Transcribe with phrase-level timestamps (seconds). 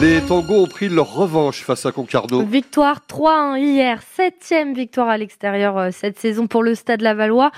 [0.00, 2.42] Les tangos ont pris leur revanche face à Concarneau.
[2.46, 7.50] Victoire 3-1 hier, septième victoire à l'extérieur euh, cette saison pour le Stade Lavallois.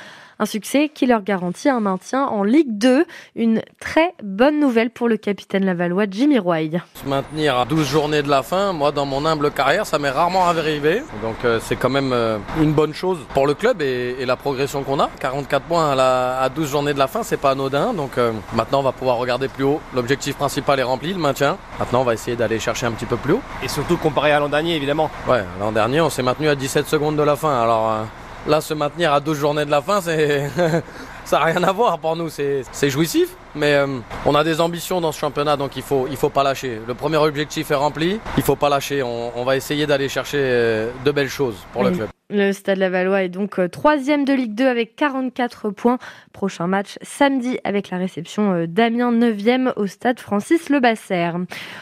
[0.43, 3.05] Un succès qui leur garantit un maintien en Ligue 2.
[3.37, 6.81] Une très bonne nouvelle pour le capitaine lavallois Jimmy Roy.
[6.95, 10.11] Se maintenir à 12 journées de la fin, moi dans mon humble carrière, ça m'est
[10.11, 11.05] rarement arrivé.
[11.23, 14.35] Donc euh, c'est quand même euh, une bonne chose pour le club et, et la
[14.35, 15.11] progression qu'on a.
[15.21, 17.95] 44 points à, la, à 12 journées de la fin, c'est pas anodin.
[17.95, 19.81] Donc euh, maintenant on va pouvoir regarder plus haut.
[19.95, 21.57] L'objectif principal est rempli, le maintien.
[21.79, 23.43] Maintenant on va essayer d'aller chercher un petit peu plus haut.
[23.63, 25.09] Et surtout comparé à l'an dernier évidemment.
[25.29, 27.63] Ouais, l'an dernier on s'est maintenu à 17 secondes de la fin.
[27.63, 28.03] Alors euh,
[28.47, 30.49] là se maintenir à 12 journées de la fin, c'est
[31.25, 33.87] ça n'a rien à voir pour nous, c'est jouissif, mais euh,
[34.27, 36.81] on a des ambitions dans ce championnat, donc il faut, il faut pas lâcher.
[36.87, 39.03] Le premier objectif est rempli, il faut pas lâcher.
[39.03, 41.91] On, on va essayer d'aller chercher euh, de belles choses pour Oui.
[41.91, 42.09] le club.
[42.35, 45.99] Le Stade Lavallois est donc euh, troisième de Ligue 2 avec 44 points.
[46.33, 51.33] Prochain match samedi avec la réception euh, d'Amiens 9e au Stade Francis Lebasser.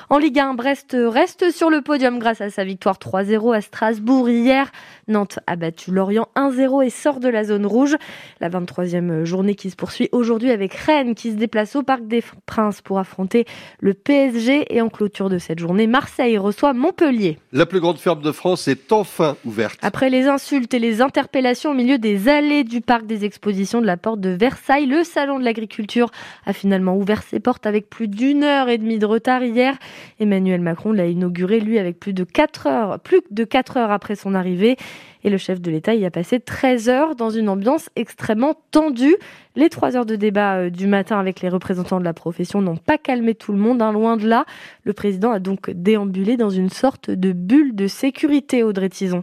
[0.09, 4.29] En Ligue 1, Brest reste sur le podium grâce à sa victoire 3-0 à Strasbourg
[4.29, 4.73] hier.
[5.07, 7.97] Nantes a battu Lorient 1-0 et sort de la zone rouge.
[8.41, 12.25] La 23e journée qui se poursuit aujourd'hui avec Rennes qui se déplace au Parc des
[12.47, 13.45] Princes pour affronter
[13.79, 17.39] le PSG et en clôture de cette journée, Marseille reçoit Montpellier.
[17.53, 19.79] La plus grande ferme de France est enfin ouverte.
[19.83, 23.87] Après les insultes et les interpellations au milieu des allées du parc des expositions de
[23.87, 26.11] la porte de Versailles, le salon de l'agriculture
[26.47, 29.77] a finalement ouvert ses portes avec plus d'une heure et demie de retard hier.
[30.19, 34.15] Emmanuel Macron l'a inauguré lui avec plus de 4 heures, plus de 4 heures après
[34.15, 34.79] son arrivée.
[35.25, 39.17] Et le chef de l'État y a passé 13 heures dans une ambiance extrêmement tendue.
[39.57, 42.79] Les 3 heures de débat euh, du matin avec les représentants de la profession n'ont
[42.79, 44.47] pas calmé tout le monde, hein, loin de là.
[44.85, 49.23] Le président a donc déambulé dans une sorte de bulle de sécurité, Audrey Tison.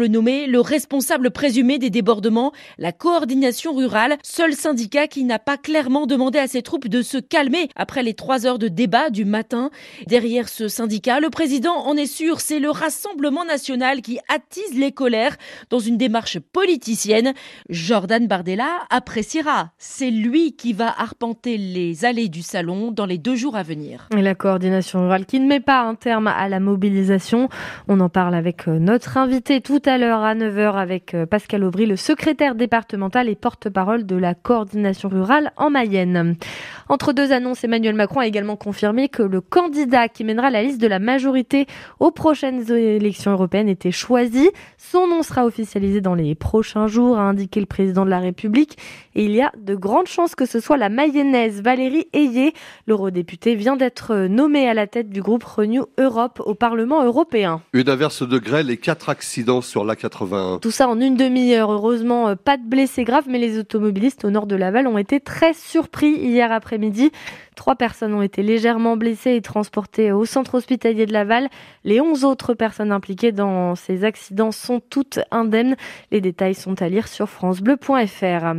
[0.00, 5.58] le nommer le responsable présumé des débordements, la coordination rurale, seul syndicat qui n'a pas
[5.58, 9.24] clairement demandé à ses troupes de se calmer après les trois heures de débat du
[9.24, 9.70] matin.
[10.06, 14.92] Derrière ce syndicat, le président en est sûr, c'est le Rassemblement national qui attise les
[14.92, 15.36] colères
[15.68, 17.34] dans une démarche politicienne.
[17.68, 19.72] Jordan Bardella appréciera.
[19.76, 24.08] C'est lui qui va arpenter les allées du salon dans les deux jours à venir.
[24.16, 27.50] Et la coordination rurale qui ne met pas un terme à la mobilisation.
[27.86, 31.64] On en parle avec euh, notre invité tout à l'heure à 9h avec euh, Pascal
[31.64, 36.36] Aubry, le secrétaire départemental et porte-parole de la coordination rurale en Mayenne.
[36.88, 40.80] Entre deux annonces, Emmanuel Macron a également confirmé que le candidat qui mènera la liste
[40.80, 41.66] de la majorité
[42.00, 44.50] aux prochaines élections européennes était choisi.
[44.76, 48.76] Son nom sera officialisé dans les prochains jours, a indiqué le président de la République.
[49.14, 52.54] Et il y a de grandes chances que ce soit la mayonnaise Valérie Ayé.
[52.86, 57.62] L'eurodéputée vient d'être nommée à la tête du groupe Renew Europe au Parlement européen.
[57.72, 60.60] Une averse de grêle et quatre accidents sur l'A81.
[60.60, 61.70] Tout ça en une demi-heure.
[61.70, 65.20] Heureusement, euh, pas de blessés graves, mais les automobilistes au nord de Laval ont été
[65.20, 67.12] très surpris hier après-midi.
[67.56, 71.48] Trois personnes ont été légèrement blessées et transportées au centre hospitalier de Laval.
[71.84, 75.76] Les 11 autres personnes impliquées dans ces accidents sont toutes indemnes.
[76.10, 78.54] Les détails sont à lire sur francebleu.fr.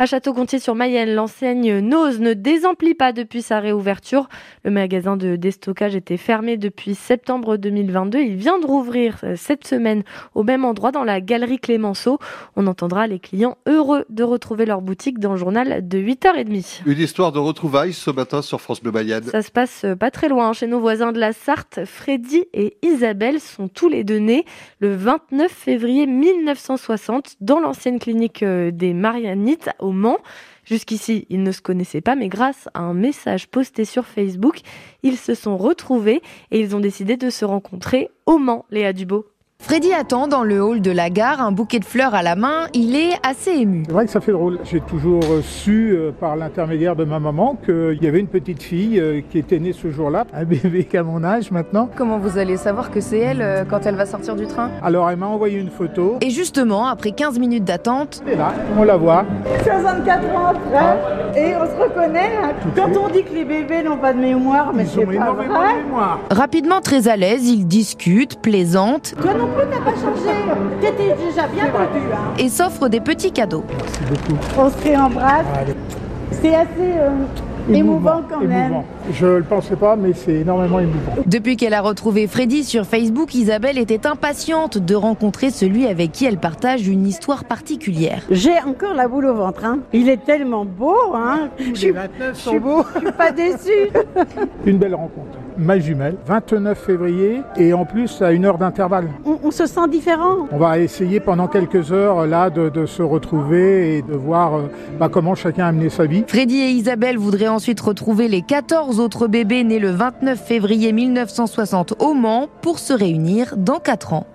[0.00, 4.30] À Château-Gontier-sur-Mayenne, l'enseigne Nose ne désemplit pas depuis sa réouverture.
[4.64, 8.18] Le magasin de déstockage était fermé depuis septembre 2022.
[8.18, 10.02] Il vient de rouvrir euh, cette semaine
[10.34, 12.18] au même endroit dans la galerie Clémenceau.
[12.56, 16.80] On entendra les clients heureux de retrouver leur boutique dans le journal de 8h30.
[16.86, 19.24] Une histoire de retrouvailles ce matin sur France Bleu Mayenne.
[19.24, 21.80] Ça se passe euh, pas très loin chez nos voisins de la Sarthe.
[21.84, 24.46] Freddy et Isabelle sont tous les deux nés
[24.78, 29.89] le 29 février 1960 dans l'ancienne clinique euh, des Marianites au
[30.64, 34.60] Jusqu'ici, ils ne se connaissaient pas, mais grâce à un message posté sur Facebook,
[35.02, 39.26] ils se sont retrouvés et ils ont décidé de se rencontrer au Mans, Léa Dubo.
[39.62, 42.66] Freddy attend dans le hall de la gare, un bouquet de fleurs à la main.
[42.74, 43.82] Il est assez ému.
[43.86, 44.58] C'est vrai que ça fait drôle.
[44.64, 48.62] J'ai toujours euh, su, euh, par l'intermédiaire de ma maman, qu'il y avait une petite
[48.62, 51.88] fille euh, qui était née ce jour-là, un bébé qu'à mon âge maintenant.
[51.94, 54.70] Comment vous allez savoir que c'est elle euh, quand elle va sortir du train?
[54.82, 56.16] Alors elle m'a envoyé une photo.
[56.22, 59.24] Et justement, après 15 minutes d'attente, Et là, on la voit.
[59.62, 62.30] 64 ans après, et on se reconnaît.
[62.42, 62.52] hein.
[62.74, 65.12] Quand on dit que les bébés n'ont pas de mémoire, mais Ils c'est ont pas
[65.12, 65.74] énormément vrai.
[65.78, 66.18] de mémoire.
[66.30, 70.30] rapidement très à l'aise, ils discutent, plaisantent Toi non plus, t'as pas changé.
[70.80, 72.06] T'étais déjà bien tendu.
[72.12, 72.34] Hein.
[72.38, 73.64] et s'offrent des petits cadeaux.
[73.68, 74.38] Merci beaucoup.
[74.58, 75.46] On se réembrasse.
[76.30, 77.10] C'est assez euh,
[77.68, 78.82] Émouvant quand même.
[79.12, 81.14] Je ne le pensais pas, mais c'est énormément émouvant.
[81.26, 86.24] Depuis qu'elle a retrouvé Freddy sur Facebook, Isabelle était impatiente de rencontrer celui avec qui
[86.24, 88.22] elle partage une histoire particulière.
[88.30, 89.64] J'ai encore la boule au ventre.
[89.64, 89.80] Hein.
[89.92, 90.96] Il est tellement beau.
[91.14, 91.50] Hein.
[91.80, 92.84] Les 29 sont beaux.
[92.94, 93.90] Je suis pas déçue.
[94.66, 95.38] Une belle rencontre.
[95.58, 99.08] Ma jumelle, 29 février, et en plus à une heure d'intervalle.
[99.24, 100.48] On, on se sent différent.
[100.52, 104.62] On va essayer pendant quelques heures là de, de se retrouver et de voir euh,
[104.98, 106.24] bah, comment chacun a mené sa vie.
[106.26, 111.94] Freddy et Isabelle voudraient ensuite retrouver les 14 autres bébés nés le 29 février 1960
[111.98, 114.26] au Mans pour se réunir dans 4 ans.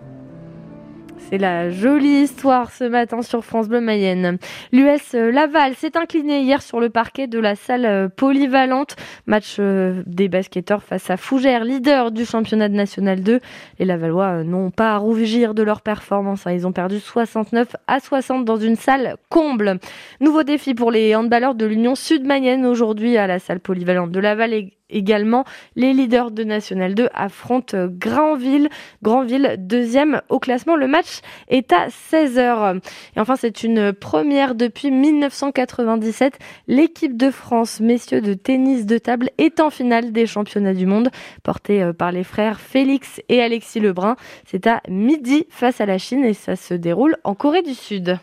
[1.30, 4.38] C'est la jolie histoire ce matin sur France Bleu Mayenne.
[4.72, 8.95] L'US Laval s'est incliné hier sur le parquet de la salle polyvalente.
[9.25, 13.39] Match euh, des basketteurs face à Fougères, leader du championnat de national 2.
[13.80, 16.45] Les Lavallois n'ont pas à rougir de leur performance.
[16.45, 16.51] Hein.
[16.51, 19.80] Ils ont perdu 69 à 60 dans une salle comble.
[20.22, 24.54] Nouveau défi pour les handballeurs de l'Union Sud-Mayenne aujourd'hui à la salle polyvalente de Laval
[24.90, 25.46] également.
[25.76, 28.70] Les leaders de National 2 affrontent Granville.
[29.02, 30.76] Granville, deuxième au classement.
[30.76, 32.80] Le match est à 16h.
[33.16, 36.38] Et enfin, c'est une première depuis 1997.
[36.68, 41.10] L'équipe de France, messieurs de tennis de table, est en finale des championnats du monde,
[41.44, 44.16] portée par les frères Félix et Alexis Lebrun.
[44.46, 48.20] C'est à midi face à la Chine et ça se déroule en Corée du Sud.